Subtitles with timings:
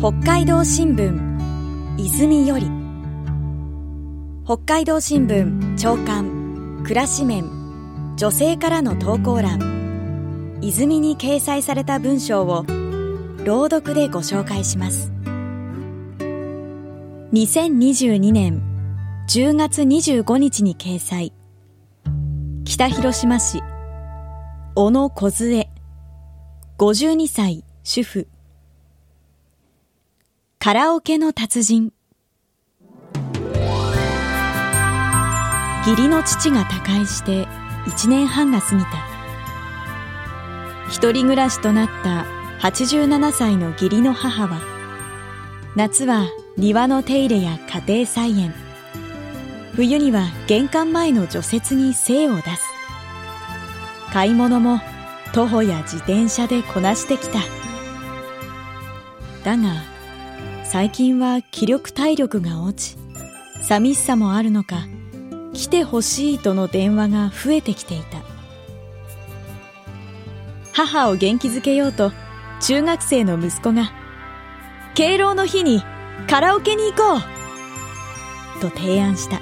[0.00, 2.66] 北海道新聞泉より。
[4.44, 7.44] 北海道新聞長官暮らし面
[8.16, 10.58] 女性からの投稿欄。
[10.60, 12.66] 泉に掲載された文章を
[13.44, 15.12] 朗読でご紹介します。
[17.32, 18.62] 2022年
[19.28, 21.32] 10月25日に掲載。
[22.64, 23.62] 北広島市
[24.74, 25.70] 小野梢
[26.78, 28.33] 52歳主婦。
[30.64, 31.92] カラオケの達人。
[35.86, 37.44] 義理の父が他界して
[37.84, 38.88] 1年半が過ぎた。
[40.88, 42.24] 一人暮らしとなった
[42.66, 44.58] 87歳の義理の母は
[45.76, 48.54] 夏は庭の手入れや家庭菜園。
[49.74, 52.48] 冬には玄関前の除雪に精を出す。
[54.14, 54.80] 買い物も
[55.34, 57.40] 徒歩や自転車でこなしてきた。
[59.44, 59.93] だが
[60.64, 62.98] 最近は気力体力が落ち
[63.60, 64.86] 寂しさもあるのか
[65.52, 68.22] 来てほしいとの電話が増えてきていた。
[70.72, 72.10] 母を元気づけようと
[72.60, 73.92] 中学生の息子が
[74.94, 75.82] 敬老の日に
[76.28, 79.40] カラオケに行こうと提案した。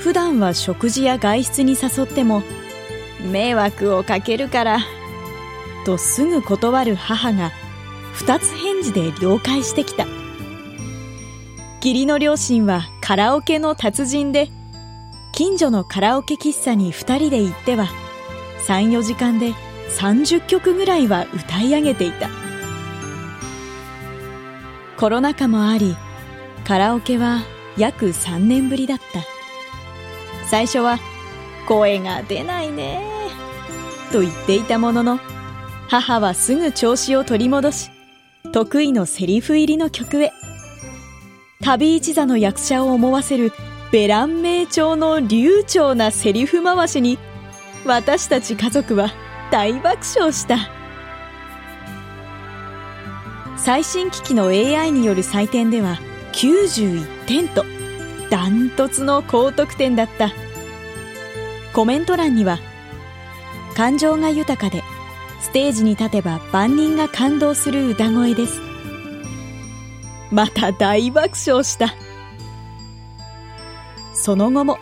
[0.00, 2.42] 普段は食事や外出に誘っても
[3.32, 4.78] 迷惑をかけるから
[5.84, 7.50] とすぐ断る母が
[8.16, 10.06] 二つ返事で了解してきた。
[11.80, 14.48] 義理の両親はカラオケの達人で
[15.32, 17.86] 近所のカラオケ喫茶に二人で行っては
[18.66, 19.52] 34時間で
[19.90, 22.30] 30曲ぐらいは歌い上げていた。
[24.96, 25.94] コロナ禍もあり
[26.64, 27.42] カラオケは
[27.76, 29.20] 約3年ぶりだった。
[30.48, 30.98] 最初は
[31.68, 33.02] 声が出ないね
[34.10, 35.20] と言っていたものの
[35.88, 37.90] 母はすぐ調子を取り戻し
[38.56, 40.32] 得意のセリフ入りの曲へ。
[41.60, 43.52] 旅一座の役者を思わせる
[43.92, 47.18] ベラン名調の流暢なセリフ回しに
[47.84, 49.10] 私たち家族は
[49.50, 50.56] 大爆笑した。
[53.58, 55.98] 最新機器の AI による採点では
[56.32, 57.62] 91点と
[58.30, 60.30] ダントツの高得点だった。
[61.74, 62.58] コメント欄には
[63.76, 64.82] 感情が豊かで
[65.46, 68.60] ステージに立てば万人が感動する歌声です。
[70.32, 71.94] また大爆笑した。
[74.12, 74.78] その後も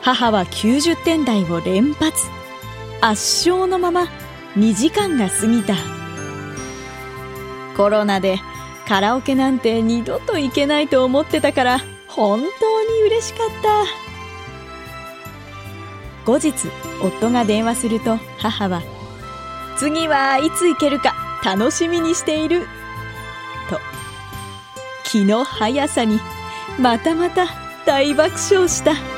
[0.00, 2.28] 母は90点台を連発。
[3.02, 4.08] 圧勝のまま
[4.56, 5.74] 2時間が過ぎた。
[7.76, 8.38] コロナで
[8.88, 13.48] カラオケなんて二度と行けないと思ってたから本当に嬉しかっ
[16.24, 16.32] た。
[16.32, 16.54] 後日
[17.02, 18.80] 夫が電話すると母は
[19.78, 21.14] 「次はいつ行けるか
[21.44, 22.66] 楽しみにしている」
[23.70, 23.80] と
[25.04, 26.20] 気の速さに
[26.78, 27.46] またまた
[27.84, 29.15] 大爆笑した。